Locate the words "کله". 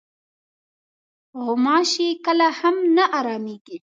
2.25-2.47